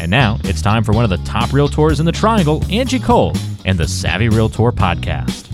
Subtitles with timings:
[0.00, 3.32] And now it's time for one of the top realtors in the triangle, Angie Cole,
[3.64, 5.46] and the Savvy Realtor podcast.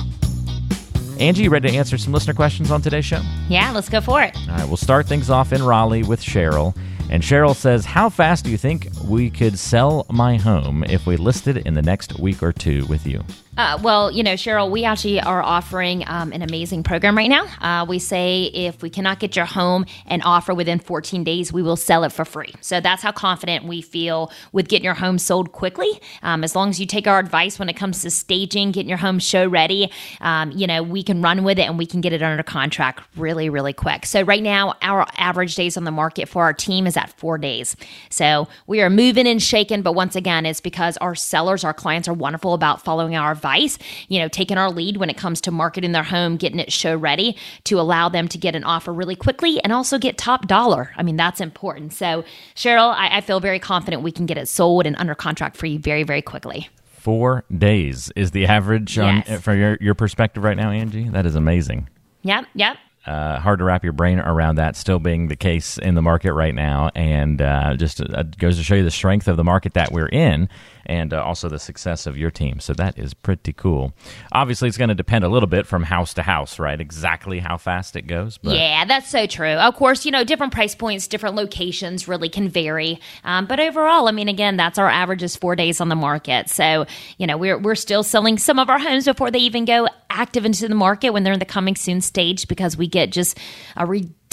[1.20, 3.22] Angie, you ready to answer some listener questions on today's show?
[3.48, 4.36] Yeah, let's go for it.
[4.36, 6.76] All right, we'll start things off in Raleigh with Cheryl.
[7.10, 11.16] And Cheryl says, How fast do you think we could sell my home if we
[11.16, 13.22] listed in the next week or two with you?
[13.56, 17.46] Uh, well, you know, Cheryl, we actually are offering um, an amazing program right now.
[17.60, 21.62] Uh, we say if we cannot get your home and offer within 14 days, we
[21.62, 22.52] will sell it for free.
[22.60, 26.00] So that's how confident we feel with getting your home sold quickly.
[26.22, 28.98] Um, as long as you take our advice when it comes to staging, getting your
[28.98, 29.90] home show ready,
[30.20, 33.04] um, you know, we can run with it and we can get it under contract
[33.16, 34.04] really, really quick.
[34.04, 37.38] So right now, our average days on the market for our team is at four
[37.38, 37.76] days.
[38.10, 42.08] So we are moving and shaking, but once again, it's because our sellers, our clients
[42.08, 43.78] are wonderful about following our advice,
[44.08, 46.96] you know, taking our lead when it comes to marketing their home, getting it show
[46.96, 50.92] ready to allow them to get an offer really quickly and also get top dollar.
[50.96, 51.92] I mean, that's important.
[51.92, 55.56] So, Cheryl, I, I feel very confident we can get it sold and under contract
[55.56, 56.68] for you very, very quickly.
[56.84, 59.28] Four days is the average Yes.
[59.28, 61.08] on, from your, your perspective right now, Angie.
[61.08, 61.88] That is amazing.
[62.22, 62.78] Yep, yep.
[63.06, 66.32] Uh, hard to wrap your brain around that still being the case in the market
[66.32, 69.74] right now, and uh, just uh, goes to show you the strength of the market
[69.74, 70.48] that we're in,
[70.86, 72.60] and uh, also the success of your team.
[72.60, 73.92] So that is pretty cool.
[74.32, 76.80] Obviously, it's going to depend a little bit from house to house, right?
[76.80, 78.38] Exactly how fast it goes.
[78.38, 79.54] But Yeah, that's so true.
[79.54, 83.00] Of course, you know, different price points, different locations really can vary.
[83.24, 86.48] Um, but overall, I mean, again, that's our average is four days on the market.
[86.48, 86.86] So,
[87.18, 90.44] you know, we're, we're still selling some of our homes before they even go active
[90.44, 93.38] into the market when they're in the coming soon stage because we get just
[93.76, 93.84] a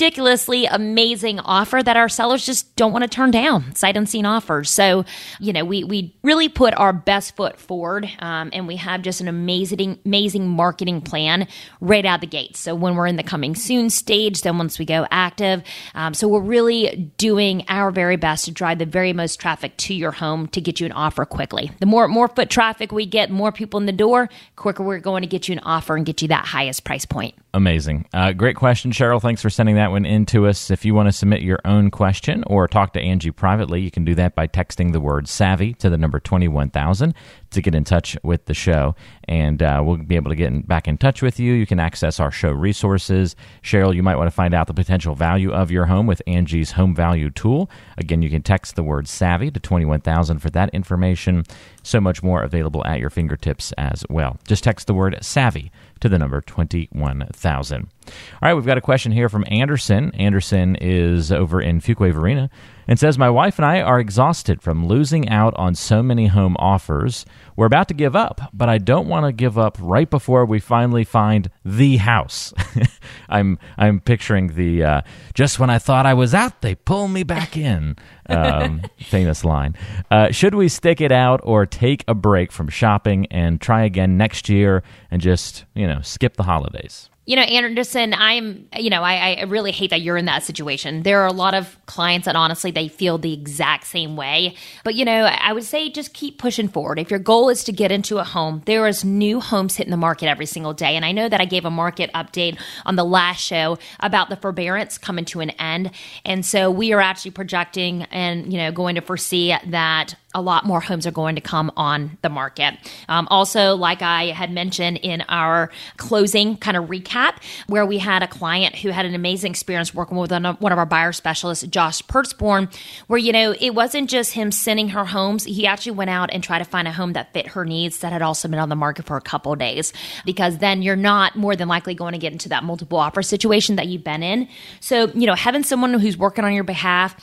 [0.02, 4.68] ridiculously amazing offer that our sellers just don't want to turn down sight unseen offers
[4.68, 5.06] so
[5.40, 9.22] you know we we really put our best foot forward um, and we have just
[9.22, 11.48] an amazing amazing marketing plan
[11.82, 14.86] right out the gate so when we're in the coming soon stage then once we
[14.86, 15.62] go active
[15.94, 19.94] um, so we're really doing our very best to drive the very most traffic to
[19.94, 23.30] your home to get you an offer quickly the more more foot traffic we get
[23.30, 26.24] more people in the door quicker we're going to get you an offer and get
[26.24, 28.08] you that highest price point Amazing.
[28.14, 29.22] Uh, great question, Cheryl.
[29.22, 30.72] Thanks for sending that one in to us.
[30.72, 34.04] If you want to submit your own question or talk to Angie privately, you can
[34.04, 37.14] do that by texting the word savvy to the number 21000
[37.52, 38.96] to get in touch with the show.
[39.26, 41.54] And uh, we'll be able to get in, back in touch with you.
[41.54, 43.36] You can access our show resources.
[43.62, 46.72] Cheryl, you might want to find out the potential value of your home with Angie's
[46.72, 47.70] home value tool.
[47.98, 51.44] Again, you can text the word savvy to 21000 for that information.
[51.84, 54.40] So much more available at your fingertips as well.
[54.48, 57.88] Just text the word savvy to the number 21,000.
[58.08, 60.12] All right, we've got a question here from Anderson.
[60.16, 62.50] Anderson is over in Fuquay Varina
[62.92, 66.58] and says, My wife and I are exhausted from losing out on so many home
[66.60, 67.26] offers.
[67.56, 70.60] We're about to give up, but I don't want to give up right before we
[70.60, 72.54] finally find the house.
[73.30, 75.02] I'm I'm picturing the uh,
[75.34, 77.96] just when I thought I was out, they pull me back in.
[78.32, 79.76] Um, famous line.
[80.10, 84.16] Uh, should we stick it out or take a break from shopping and try again
[84.16, 87.11] next year and just you know skip the holidays?
[87.24, 91.04] You know, Anderson, I'm, you know, I, I really hate that you're in that situation.
[91.04, 94.56] There are a lot of clients that honestly they feel the exact same way.
[94.84, 96.98] But, you know, I would say just keep pushing forward.
[96.98, 99.98] If your goal is to get into a home, there is new homes hitting the
[99.98, 100.96] market every single day.
[100.96, 104.36] And I know that I gave a market update on the last show about the
[104.36, 105.92] forbearance coming to an end.
[106.26, 110.66] And so we are actually projecting and, you know, going to foresee that a lot
[110.66, 112.76] more homes are going to come on the market.
[113.10, 118.24] Um, also, like I had mentioned in our closing kind of recap, where we had
[118.24, 122.02] a client who had an amazing experience working with one of our buyer specialists, Josh
[122.04, 122.74] Pertzborn,
[123.08, 125.44] where, you know, it wasn't just him sending her homes.
[125.44, 128.14] He actually went out and tried to find a home that fit her needs that
[128.14, 129.92] had also been on the market for a couple days,
[130.26, 133.76] because then you're not more than likely going to get into that multiple offer situation
[133.76, 134.48] that you've been in.
[134.80, 137.16] So, you know, having someone who's working on your behalf,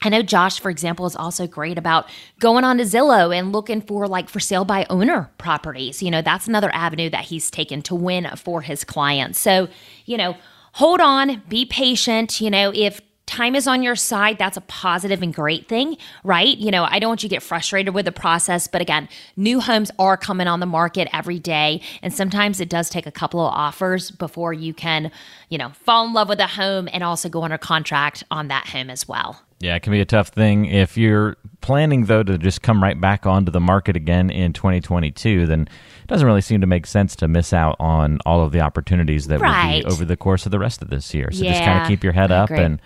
[0.00, 2.08] I know Josh, for example, is also great about
[2.38, 6.02] going on to Zillow and looking for like for sale by owner properties.
[6.02, 9.40] You know, that's another avenue that he's taken to win for his clients.
[9.40, 9.68] So,
[10.06, 10.36] you know,
[10.72, 12.40] hold on, be patient.
[12.40, 16.56] You know, if time is on your side, that's a positive and great thing, right?
[16.56, 19.60] You know, I don't want you to get frustrated with the process, but again, new
[19.60, 21.82] homes are coming on the market every day.
[22.02, 25.10] And sometimes it does take a couple of offers before you can,
[25.48, 28.68] you know, fall in love with a home and also go under contract on that
[28.68, 29.42] home as well.
[29.60, 32.98] Yeah, it can be a tough thing if you're planning though to just come right
[33.00, 37.16] back onto the market again in 2022, then it doesn't really seem to make sense
[37.16, 39.82] to miss out on all of the opportunities that Right.
[39.82, 41.30] will be over the course of the rest of this year.
[41.32, 42.80] So just kind of keep your head up and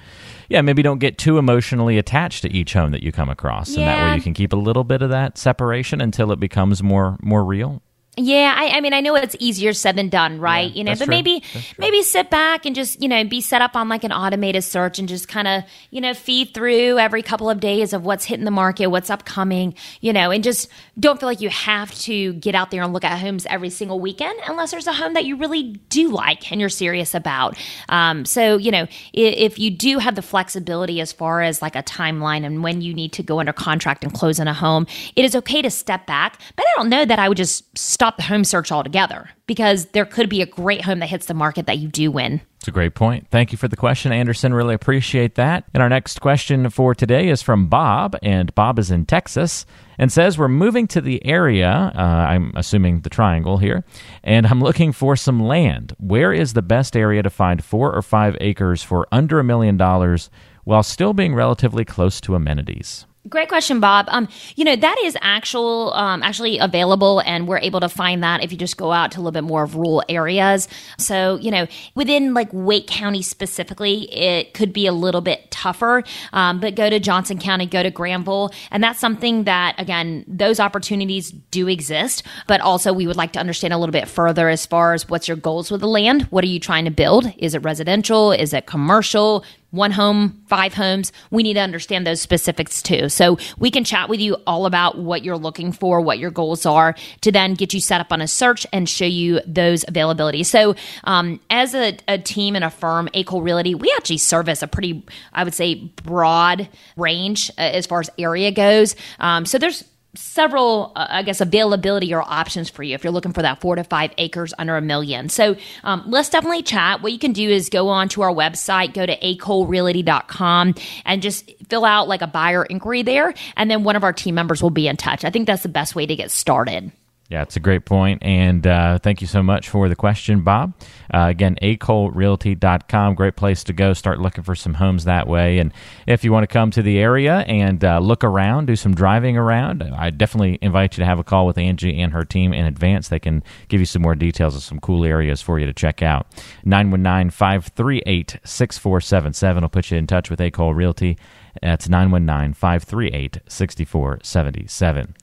[0.48, 3.86] yeah, maybe don't get too emotionally attached to each home that you come across, and
[3.86, 7.16] that way you can keep a little bit of that separation until it becomes more
[7.22, 7.82] more real.
[8.19, 10.70] Yeah, I, I mean, I know it's easier said than done, right?
[10.70, 11.14] Yeah, you know, but true.
[11.14, 11.43] maybe
[11.79, 14.99] maybe sit back and just you know be set up on like an automated search
[14.99, 18.44] and just kind of you know feed through every couple of days of what's hitting
[18.44, 20.69] the market, what's upcoming, you know, and just
[21.00, 23.99] don't feel like you have to get out there and look at homes every single
[23.99, 27.56] weekend unless there's a home that you really do like and you're serious about.
[27.88, 28.82] Um, so you know,
[29.14, 32.82] if, if you do have the flexibility as far as like a timeline and when
[32.82, 34.87] you need to go under contract and close in a home,
[35.17, 36.38] it is okay to step back.
[36.56, 40.04] But I don't know that I would just stop the home search altogether because there
[40.04, 42.40] could be a great home that hits the market that you do win.
[42.56, 43.28] It's a great point.
[43.31, 44.52] Thank you for the question, Anderson.
[44.52, 45.66] Really appreciate that.
[45.72, 49.66] And our next question for today is from Bob, and Bob is in Texas
[49.99, 53.84] and says, We're moving to the area, uh, I'm assuming the triangle here,
[54.25, 55.94] and I'm looking for some land.
[56.00, 59.76] Where is the best area to find four or five acres for under a million
[59.76, 60.28] dollars
[60.64, 63.06] while still being relatively close to amenities?
[63.28, 64.06] Great question, Bob.
[64.08, 64.26] Um,
[64.56, 68.50] you know that is actual, um, actually available, and we're able to find that if
[68.50, 70.66] you just go out to a little bit more of rural areas.
[70.98, 76.02] So, you know, within like Wake County specifically, it could be a little bit tougher.
[76.32, 80.58] Um, but go to Johnston County, go to Granville, and that's something that again, those
[80.58, 82.25] opportunities do exist.
[82.48, 85.28] But also, we would like to understand a little bit further as far as what's
[85.28, 86.22] your goals with the land.
[86.25, 87.32] What are you trying to build?
[87.38, 88.32] Is it residential?
[88.32, 89.44] Is it commercial?
[89.72, 91.12] One home, five homes.
[91.30, 93.08] We need to understand those specifics too.
[93.08, 96.64] So we can chat with you all about what you're looking for, what your goals
[96.64, 100.46] are, to then get you set up on a search and show you those availabilities.
[100.46, 103.24] So um, as a, a team and a firm, A.
[103.24, 108.00] Cole Realty, we actually service a pretty, I would say, broad range uh, as far
[108.00, 108.94] as area goes.
[109.20, 109.84] Um, so there's
[110.14, 113.76] several, uh, I guess, availability or options for you if you're looking for that four
[113.76, 115.29] to five acres under a million.
[115.29, 117.03] So um, let's definitely chat.
[117.03, 120.75] What you can do is go on to our website, go to acolerealty.com
[121.05, 123.35] and just fill out like a buyer inquiry there.
[123.56, 125.25] And then one of our team members will be in touch.
[125.25, 126.93] I think that's the best way to get started.
[127.32, 130.75] Yeah, it's a great point, and uh, thank you so much for the question, Bob.
[131.14, 133.94] Uh, again, acolerealty.com, great place to go.
[133.94, 135.73] Start looking for some homes that way, and
[136.06, 139.38] if you want to come to the area and uh, look around, do some driving
[139.38, 142.67] around, I definitely invite you to have a call with Angie and her team in
[142.67, 143.08] advance.
[143.08, 146.02] They can give you some more details of some cool areas for you to check
[146.02, 146.26] out.
[146.67, 150.50] 919-538-6477 will put you in touch with A.
[150.50, 151.17] Cole Realty.
[151.60, 155.14] That's 919 538 6477.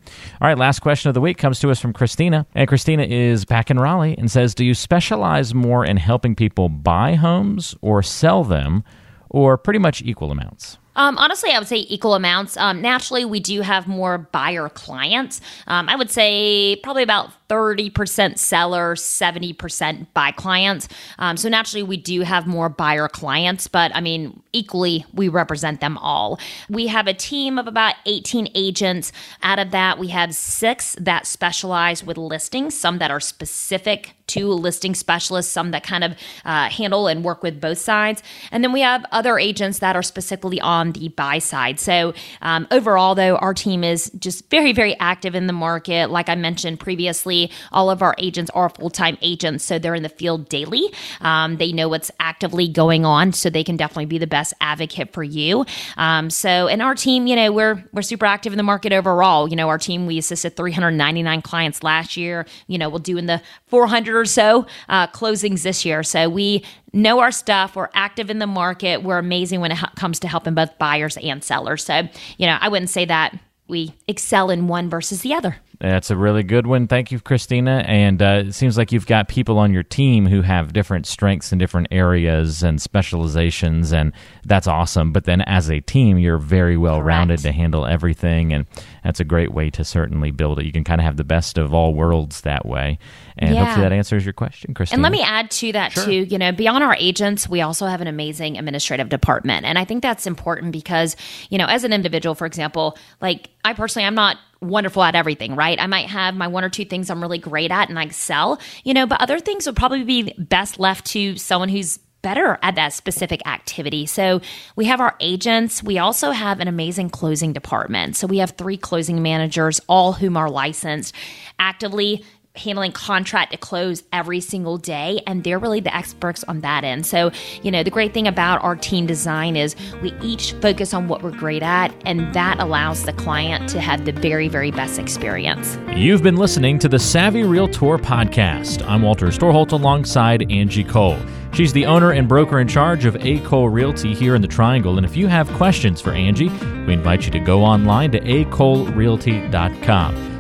[0.42, 2.46] All right, last question of the week comes to us from Christina.
[2.54, 6.70] And Christina is back in Raleigh and says Do you specialize more in helping people
[6.70, 8.84] buy homes or sell them,
[9.30, 10.78] or pretty much equal amounts?
[11.00, 12.58] Um, honestly, I would say equal amounts.
[12.58, 15.40] Um, naturally, we do have more buyer clients.
[15.66, 20.90] Um, I would say probably about 30% seller, 70% buy clients.
[21.18, 25.80] Um, so naturally, we do have more buyer clients, but I mean, equally, we represent
[25.80, 26.38] them all.
[26.70, 29.14] We have a team of about 18 agents.
[29.42, 34.48] Out of that, we have six that specialize with listings, some that are specific to
[34.48, 36.14] listing specialists, some that kind of
[36.46, 38.24] uh, handle and work with both sides.
[38.52, 41.80] And then we have other agents that are specifically on the buy side.
[41.80, 46.10] So um, overall, though, our team is just very, very active in the market.
[46.10, 50.04] Like I mentioned previously, all of our agents are full time agents, so they're in
[50.04, 50.84] the field daily.
[51.22, 55.14] Um, they know what's actively going on, so they can definitely be the best advocate
[55.14, 55.66] for you.
[55.98, 59.50] Um, so, and our team, you know, we're we're super active in the market overall.
[59.50, 62.46] You know, our team we assisted 399 clients last year.
[62.68, 66.04] You know, we'll do in the 400 or so uh, closings this year.
[66.04, 67.76] So we know our stuff.
[67.76, 69.04] We're active in the market.
[69.04, 71.84] We're amazing when it comes to helping both buyers and sellers.
[71.86, 72.08] So,
[72.38, 75.58] you know, I wouldn't say that we excel in one versus the other.
[75.80, 76.88] That's a really good one.
[76.88, 77.86] Thank you, Christina.
[77.88, 81.54] And uh, it seems like you've got people on your team who have different strengths
[81.54, 84.12] in different areas and specializations, and
[84.46, 85.14] that's awesome.
[85.14, 88.66] But then as a team, you're very well rounded to handle everything, and
[89.06, 90.66] that's a great way to certainly build it.
[90.66, 93.00] You can kind of have the best of all worlds that way.
[93.38, 93.64] And Yeah.
[93.64, 94.98] hopefully that answers your question, Christina.
[94.98, 98.02] And let me add to that too, you know, beyond our agents, we also have
[98.02, 99.66] an amazing administrative department.
[99.66, 101.16] And I think that's important because,
[101.50, 105.56] you know, as an individual, for example, like I personally I'm not wonderful at everything,
[105.56, 105.80] right?
[105.80, 108.60] I might have my one or two things I'm really great at and I excel,
[108.84, 112.76] you know, but other things would probably be best left to someone who's better at
[112.76, 114.06] that specific activity.
[114.06, 114.42] So
[114.76, 115.82] we have our agents.
[115.82, 118.18] We also have an amazing closing department.
[118.18, 121.16] So we have three closing managers, all whom are licensed,
[121.60, 122.26] actively
[122.56, 127.06] handling contract to close every single day and they're really the experts on that end
[127.06, 131.08] so you know the great thing about our team design is we each focus on
[131.08, 135.00] what we're great at and that allows the client to have the very very best
[135.00, 141.18] experience you've been listening to the savvy realtor podcast i'm walter storholt alongside angie cole
[141.52, 143.40] She's the owner and broker in charge of A.
[143.40, 144.98] Cole Realty here in the Triangle.
[144.98, 150.29] And if you have questions for Angie, we invite you to go online to acolerealty.com.